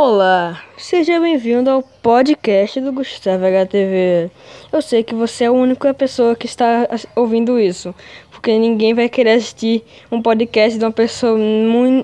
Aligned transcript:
Olá, 0.00 0.62
seja 0.76 1.18
bem-vindo 1.18 1.68
ao 1.68 1.82
podcast 1.82 2.80
do 2.80 2.92
Gustavo 2.92 3.44
HTV. 3.44 4.30
Eu 4.70 4.80
sei 4.80 5.02
que 5.02 5.12
você 5.12 5.42
é 5.42 5.46
a 5.48 5.52
única 5.52 5.92
pessoa 5.92 6.36
que 6.36 6.46
está 6.46 6.88
ouvindo 7.16 7.58
isso, 7.58 7.92
porque 8.30 8.56
ninguém 8.56 8.94
vai 8.94 9.08
querer 9.08 9.32
assistir 9.32 9.84
um 10.08 10.22
podcast 10.22 10.78
de 10.78 10.84
uma 10.84 10.92
pessoa 10.92 11.36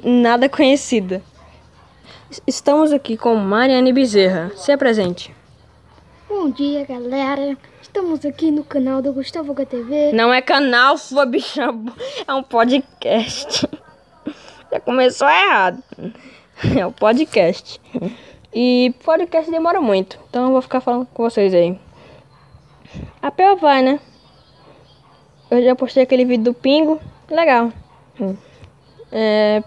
nada 0.02 0.48
conhecida. 0.48 1.22
Estamos 2.44 2.92
aqui 2.92 3.16
com 3.16 3.36
Mariane 3.36 3.92
Bezerra. 3.92 4.50
Se 4.56 4.72
apresente. 4.72 5.32
Bom 6.28 6.50
dia, 6.50 6.84
galera. 6.84 7.56
Estamos 7.80 8.24
aqui 8.26 8.50
no 8.50 8.64
canal 8.64 9.00
do 9.02 9.12
Gustavo 9.12 9.52
HTV. 9.52 10.10
Não 10.12 10.34
é 10.34 10.42
canal, 10.42 10.98
sua 10.98 11.24
bicha. 11.24 11.72
É 12.26 12.34
um 12.34 12.42
podcast. 12.42 13.68
Já 14.68 14.80
começou 14.80 15.28
errado. 15.28 15.80
É 16.78 16.86
o 16.86 16.92
podcast. 16.92 17.80
E 18.52 18.94
podcast 19.04 19.50
demora 19.50 19.80
muito. 19.80 20.18
Então 20.28 20.44
eu 20.46 20.52
vou 20.52 20.62
ficar 20.62 20.80
falando 20.80 21.06
com 21.06 21.22
vocês 21.22 21.52
aí. 21.52 21.78
A 23.20 23.30
pior 23.30 23.56
vai, 23.56 23.82
né? 23.82 23.98
Eu 25.50 25.62
já 25.62 25.74
postei 25.74 26.02
aquele 26.02 26.24
vídeo 26.24 26.44
do 26.44 26.54
Pingo. 26.54 27.00
Legal. 27.28 27.72
É. 29.10 29.62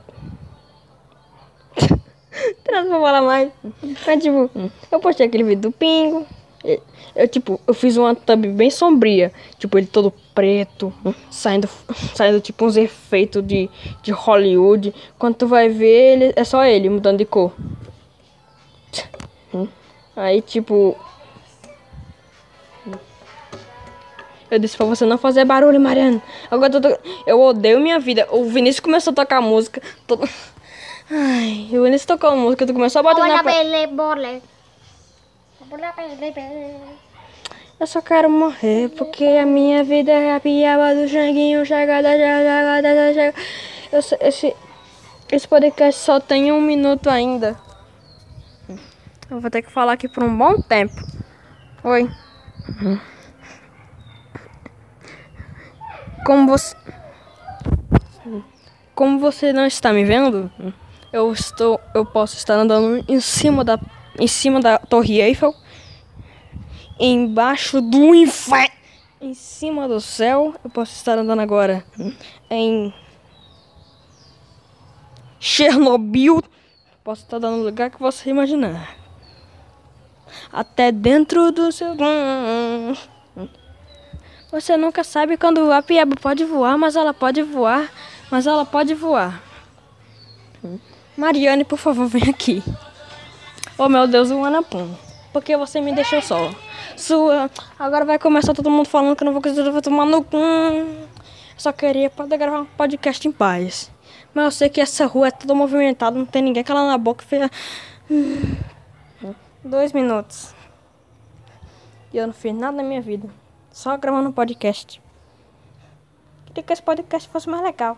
Não 2.72 2.90
vou 2.90 3.02
falar 3.02 3.22
mais. 3.22 3.52
Mas 4.06 4.24
tipo, 4.24 4.50
eu 4.92 5.00
postei 5.00 5.28
aquele 5.28 5.44
vídeo 5.44 5.64
do 5.64 5.72
Pingo. 5.72 6.26
Eu, 7.16 7.28
tipo, 7.28 7.60
eu 7.66 7.74
fiz 7.74 7.96
uma 7.96 8.14
thumb 8.14 8.50
bem 8.50 8.70
sombria. 8.70 9.32
Tipo, 9.58 9.78
ele 9.78 9.88
todo 9.88 10.14
preto, 10.36 10.94
saindo, 11.32 11.70
saindo 12.14 12.42
tipo 12.42 12.66
uns 12.66 12.76
efeitos 12.76 13.46
de, 13.46 13.70
de 14.04 14.12
Hollywood. 14.12 14.94
Quando 15.18 15.36
tu 15.36 15.48
vai 15.48 15.70
ver, 15.70 16.14
ele, 16.14 16.34
é 16.36 16.44
só 16.44 16.66
ele 16.66 16.90
mudando 16.90 17.18
de 17.18 17.26
cor. 17.26 17.54
Aí, 20.16 20.42
tipo... 20.42 20.98
Eu 24.50 24.60
disse 24.60 24.78
pra 24.78 24.86
você 24.86 25.06
não 25.06 25.18
fazer 25.18 25.46
barulho, 25.46 25.80
Mariana. 25.80 26.22
Agora 26.50 26.74
eu, 26.74 26.82
tô, 26.82 27.00
eu 27.26 27.42
odeio 27.42 27.80
minha 27.80 28.00
vida. 28.00 28.28
O 28.32 28.46
Vinícius 28.46 28.80
começou 28.80 29.12
a 29.12 29.16
tocar 29.16 29.42
música. 29.42 29.82
Todo... 30.06 30.28
Ai, 31.12 31.70
o 31.72 31.84
Vinícius 31.84 32.06
tocou 32.06 32.36
música, 32.36 32.66
tu 32.66 32.74
começou 32.74 33.00
a 33.00 33.04
bater 33.04 33.22
na... 33.28 33.44
Eu 37.80 37.86
só 37.86 38.02
quero 38.02 38.30
morrer 38.30 38.90
porque 38.98 39.24
a 39.24 39.46
minha 39.46 39.84
vida 39.84 40.12
é 40.12 40.36
a 40.36 40.40
piaba 40.40 40.96
do 40.96 41.08
janguinho, 41.08 41.66
chegada, 41.66 42.10
chegada, 42.10 43.14
chegada. 43.14 43.38
Esse, 44.22 44.56
esse 45.32 45.48
podcast 45.48 46.02
só 46.02 46.20
tem 46.20 46.52
um 46.52 46.62
minuto 46.62 47.10
ainda. 47.10 47.56
Eu 49.30 49.42
vou 49.42 49.52
ter 49.52 49.62
que 49.62 49.72
falar 49.72 49.94
aqui 49.94 50.08
por 50.08 50.24
um 50.24 50.38
bom 50.38 50.62
tempo. 50.62 50.96
Oi. 51.84 52.10
Como 56.26 56.48
você. 56.48 56.76
Como 58.96 59.20
você 59.20 59.54
não 59.54 59.66
está 59.66 59.94
me 59.94 60.04
vendo, 60.06 60.52
eu 61.12 61.32
estou. 61.32 61.80
Eu 61.94 62.06
posso 62.06 62.38
estar 62.38 62.56
andando 62.56 63.04
em 63.08 63.20
cima 63.20 63.64
da. 63.64 63.80
Em 64.20 64.28
cima 64.28 64.60
da 64.60 64.78
Torre 64.78 65.22
Eiffel 65.22 65.54
embaixo 67.00 67.80
do 67.82 68.16
inferno, 68.16 68.76
em 69.22 69.34
cima 69.34 69.88
do 69.88 70.02
céu. 70.02 70.56
Eu 70.64 70.70
posso 70.70 70.94
estar 70.94 71.18
andando 71.18 71.42
agora 71.42 71.86
em 72.50 72.94
Chernobyl. 75.40 76.42
Posso 77.04 77.24
estar 77.24 77.40
dando 77.40 77.64
lugar 77.64 77.90
que 77.90 78.00
você 78.00 78.30
imaginar. 78.30 78.96
Até 80.52 80.92
dentro 80.92 81.52
do 81.52 81.72
seu. 81.72 81.96
Você 84.52 84.78
nunca 84.78 85.04
sabe 85.04 85.38
quando 85.38 85.72
a 85.72 85.82
piaba 85.82 86.16
pode 86.16 86.44
voar, 86.44 86.78
mas 86.78 86.96
ela 86.96 87.14
pode 87.14 87.42
voar, 87.44 87.92
mas 88.32 88.48
ela 88.48 88.66
pode 88.66 88.94
voar. 88.94 89.42
Mariane, 91.16 91.64
por 91.64 91.78
favor, 91.78 92.08
vem 92.08 92.30
aqui. 92.30 92.64
Oh 93.80 93.88
meu 93.88 94.08
Deus, 94.08 94.32
o 94.32 94.44
Anapum. 94.44 94.92
Por 95.32 95.44
que 95.44 95.56
você 95.56 95.80
me 95.80 95.94
deixou 95.94 96.20
só? 96.20 96.50
Sua. 96.96 97.48
Agora 97.78 98.06
vai 98.06 98.18
começar 98.18 98.52
todo 98.56 98.72
mundo 98.72 98.90
falando 98.90 99.16
que 99.16 99.22
eu 99.22 99.26
não 99.26 99.34
vou 99.34 99.42
conseguir 99.42 99.70
vou 99.70 99.82
tomar 99.84 100.04
no 100.04 100.24
cu. 100.24 100.36
Só 101.56 101.72
queria 101.72 102.10
poder 102.10 102.38
gravar 102.38 102.62
um 102.62 102.66
podcast 102.66 103.28
em 103.28 103.32
paz. 103.32 103.92
Mas 104.34 104.46
eu 104.46 104.52
sei 104.52 104.70
que 104.70 104.82
essa 104.82 105.06
rua 105.06 105.28
é 105.28 105.32
toda 105.32 105.54
movimentada, 105.54 106.18
não 106.18 106.26
tem 106.26 106.42
ninguém 106.42 106.64
calando 106.64 106.88
na 106.88 106.98
boca. 106.98 107.24
Fez... 107.24 107.52
Dois 109.64 109.94
minutos. 109.94 110.56
E 112.12 112.18
eu 112.18 112.26
não 112.26 112.34
fiz 112.34 112.56
nada 112.56 112.78
na 112.78 112.84
minha 112.84 113.02
vida. 113.02 113.30
Só 113.72 113.96
gravando 113.96 114.30
um 114.30 114.34
podcast. 114.34 115.00
Queria 116.48 116.64
que 116.64 116.74
esse 116.74 116.82
podcast 116.82 117.30
fosse 117.30 117.48
mais 117.48 117.62
legal. 117.62 117.96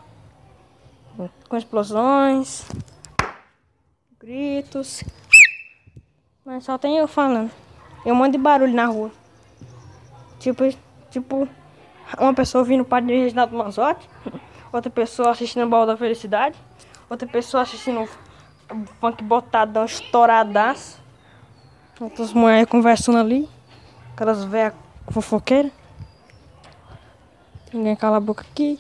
Com 1.47 1.56
explosões, 1.56 2.66
gritos. 4.19 5.06
Mas 6.50 6.64
só 6.64 6.80
tem 6.80 6.98
eu 6.98 7.08
falando. 7.08 7.52
E 8.04 8.12
um 8.12 8.16
monte 8.16 8.32
de 8.32 8.40
barulho 8.40 8.74
na 8.74 8.88
rua. 8.88 9.12
Tipo, 10.40 10.64
tipo, 11.12 11.48
uma 12.18 12.34
pessoa 12.34 12.64
ouvindo 12.64 12.82
o 12.82 12.86
padre 12.86 13.20
Reginaldo 13.20 13.56
Manzotti, 13.56 14.10
outra 14.74 14.90
pessoa 14.90 15.30
assistindo 15.30 15.68
o 15.68 15.70
Baú 15.70 15.86
da 15.86 15.96
Felicidade, 15.96 16.58
outra 17.08 17.28
pessoa 17.28 17.62
assistindo 17.62 18.02
o 18.02 18.10
funk 19.00 19.24
botadão, 19.24 19.86
estouradaço. 19.86 21.00
Outras 22.02 22.34
mulheres 22.34 22.68
conversando 22.68 23.20
ali, 23.20 23.48
aquelas 24.14 24.44
velhas 24.44 24.74
fofoqueiras. 25.12 25.72
Ninguém 27.72 27.96
cala 27.96 28.18
a 28.18 28.20
boca 28.20 28.44
aqui. 28.50 28.80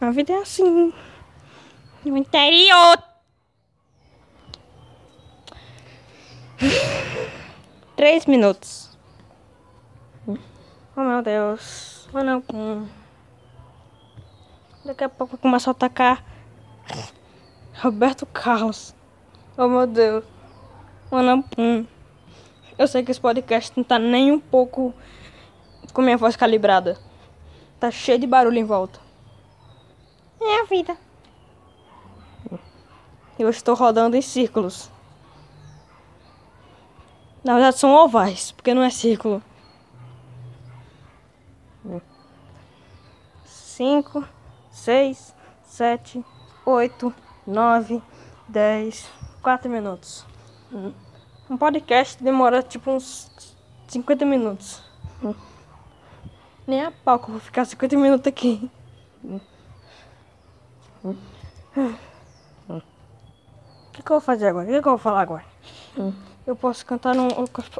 A 0.00 0.10
vida 0.10 0.32
é 0.32 0.38
assim. 0.38 0.92
No 2.04 2.16
interior. 2.16 3.05
Três 7.96 8.26
minutos. 8.26 8.96
Oh 10.26 11.00
meu 11.00 11.22
Deus. 11.22 12.08
Oh 12.12 12.22
não. 12.22 12.88
Daqui 14.84 15.04
a 15.04 15.08
pouco 15.08 15.36
começa 15.36 15.70
a 15.70 15.72
atacar 15.72 16.24
Roberto 17.82 18.24
Carlos. 18.26 18.94
Oh 19.56 19.68
meu 19.68 19.86
Deus. 19.86 20.24
Oh 21.10 21.22
não. 21.22 21.44
Eu 22.78 22.88
sei 22.88 23.02
que 23.02 23.10
esse 23.10 23.20
podcast 23.20 23.72
não 23.76 23.84
tá 23.84 23.98
nem 23.98 24.32
um 24.32 24.40
pouco 24.40 24.94
com 25.92 26.02
minha 26.02 26.16
voz 26.16 26.36
calibrada. 26.36 26.98
Tá 27.78 27.90
cheio 27.90 28.18
de 28.18 28.26
barulho 28.26 28.58
em 28.58 28.64
volta. 28.64 29.00
É 30.40 30.60
a 30.60 30.64
vida. 30.64 30.96
Eu 33.38 33.50
estou 33.50 33.74
rodando 33.74 34.16
em 34.16 34.22
círculos. 34.22 34.90
Na 37.46 37.54
verdade 37.54 37.78
são 37.78 37.94
ovais, 37.94 38.50
porque 38.50 38.74
não 38.74 38.82
é 38.82 38.90
círculo. 38.90 39.40
Cinco, 43.44 44.26
seis, 44.68 45.32
sete, 45.62 46.24
oito, 46.64 47.14
nove, 47.46 48.02
dez, 48.48 49.08
quatro 49.40 49.70
minutos. 49.70 50.26
Um 51.48 51.56
podcast 51.56 52.20
demora 52.20 52.64
tipo 52.64 52.90
uns 52.90 53.30
50 53.86 54.24
minutos. 54.24 54.82
Nem 56.66 56.82
a 56.82 56.90
pau 56.90 57.16
que 57.20 57.26
eu 57.26 57.34
vou 57.34 57.40
ficar 57.40 57.64
50 57.64 57.96
minutos 57.96 58.26
aqui. 58.26 58.68
O 61.04 61.14
que, 63.92 64.02
que 64.02 64.10
eu 64.10 64.16
vou 64.16 64.20
fazer 64.20 64.48
agora? 64.48 64.64
O 64.64 64.68
que, 64.68 64.82
que 64.82 64.88
eu 64.88 64.92
vou 64.92 64.98
falar 64.98 65.20
agora? 65.20 65.44
Eu 66.46 66.54
posso 66.54 66.86
cantar 66.86 67.12
num. 67.12 67.28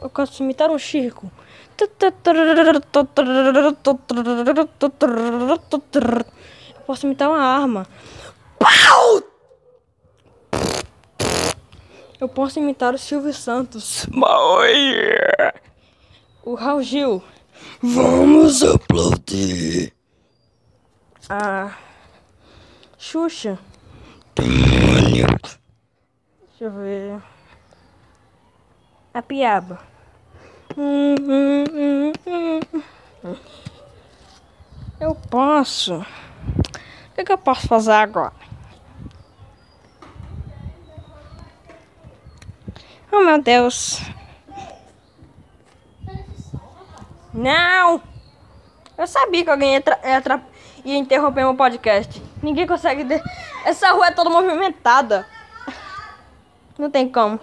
Eu 0.02 0.10
posso 0.10 0.42
imitar 0.42 0.68
um 0.70 0.78
circo. 0.78 1.30
Eu 1.78 1.88
posso 6.84 7.06
imitar 7.06 7.28
uma 7.28 7.38
arma. 7.38 7.86
Eu 12.18 12.28
posso 12.28 12.58
imitar 12.58 12.92
o 12.92 12.98
Silvio 12.98 13.32
Santos. 13.32 14.04
O 16.42 16.54
Raul 16.54 16.82
Gil. 16.82 17.22
Vamos 17.80 18.64
aplaudir. 18.64 19.92
A 21.28 21.76
Xuxa. 22.98 23.60
Demônio. 24.34 25.26
Deixa 26.48 26.64
eu 26.64 26.70
ver 26.72 27.35
a 29.16 29.22
piaba. 29.22 29.80
Eu 35.00 35.14
posso. 35.30 36.00
O 36.00 36.04
que, 37.14 37.24
que 37.24 37.32
eu 37.32 37.38
posso 37.38 37.66
fazer 37.66 37.92
agora? 37.92 38.34
Oh, 43.10 43.24
meu 43.24 43.40
Deus. 43.40 44.02
Não! 47.32 48.02
Eu 48.98 49.06
sabia 49.06 49.44
que 49.44 49.50
alguém 49.50 49.74
ia, 49.74 49.82
ia, 50.84 50.96
interromper 50.96 51.42
meu 51.42 51.54
podcast. 51.54 52.22
Ninguém 52.42 52.66
consegue. 52.66 53.06
Essa 53.64 53.92
rua 53.92 54.08
é 54.08 54.10
toda 54.10 54.28
movimentada. 54.28 55.26
Não 56.78 56.90
tem 56.90 57.08
como. 57.08 57.40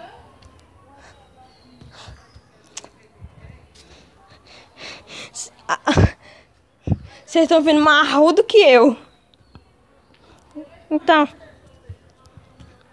Vocês 7.33 7.45
estão 7.45 7.63
vendo 7.63 7.81
mais 7.81 8.07
do 8.35 8.43
que 8.43 8.57
eu. 8.57 8.95
Então. 10.91 11.27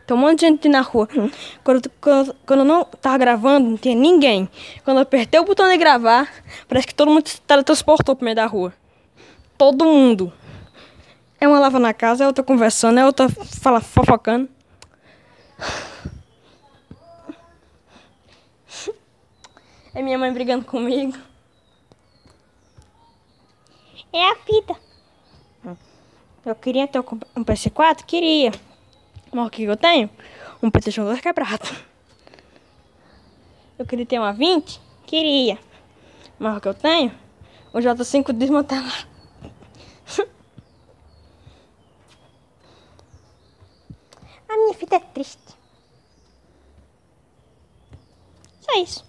Tem 0.06 0.16
um 0.16 0.20
monte 0.20 0.40
de 0.40 0.46
gente 0.46 0.66
na 0.66 0.80
rua. 0.80 1.06
Quando, 1.62 1.90
quando, 2.00 2.34
quando 2.46 2.60
eu 2.60 2.64
não 2.64 2.82
tava 2.82 3.18
gravando, 3.18 3.68
não 3.68 3.76
tinha 3.76 3.94
ninguém. 3.94 4.48
Quando 4.82 4.96
eu 4.96 5.02
apertei 5.02 5.38
o 5.38 5.44
botão 5.44 5.68
de 5.68 5.76
gravar, 5.76 6.26
parece 6.66 6.86
que 6.86 6.94
todo 6.94 7.10
mundo 7.10 7.28
se 7.28 7.38
teletransportou 7.42 8.16
pro 8.16 8.24
meio 8.24 8.34
da 8.34 8.46
rua. 8.46 8.72
Todo 9.58 9.84
mundo. 9.84 10.32
É 11.38 11.46
uma 11.46 11.60
lava 11.60 11.78
na 11.78 11.92
casa, 11.92 12.24
é 12.24 12.26
outra 12.26 12.42
conversando, 12.42 12.98
é 12.98 13.04
outra 13.04 13.28
fala, 13.28 13.82
fofocando. 13.82 14.48
É 19.94 20.00
minha 20.00 20.16
mãe 20.16 20.32
brigando 20.32 20.64
comigo. 20.64 21.29
É 24.12 24.30
a 24.30 24.34
vida. 24.34 24.76
Eu 26.44 26.54
queria 26.54 26.88
ter 26.88 26.98
um 26.98 27.44
PS4? 27.44 28.04
Queria. 28.04 28.50
Mas 29.32 29.46
o 29.46 29.50
que 29.50 29.62
eu 29.62 29.76
tenho? 29.76 30.10
Um 30.62 30.70
PlayStation 30.70 31.04
2 31.04 31.20
quebrado. 31.20 31.68
Eu 33.78 33.86
queria 33.86 34.06
ter 34.06 34.18
uma 34.18 34.32
20? 34.32 34.80
Queria. 35.06 35.58
Mas 36.38 36.56
o 36.56 36.60
que 36.60 36.68
eu 36.68 36.74
tenho? 36.74 37.12
O 37.72 37.78
J5 37.78 38.32
desmantelado. 38.32 39.08
A 44.48 44.56
minha 44.56 44.74
vida 44.74 44.96
é 44.96 45.00
triste. 45.00 45.54
Só 48.60 48.82
isso. 48.82 49.04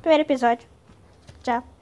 Primeiro 0.00 0.22
episódio. 0.22 0.68
Tchau. 1.42 1.75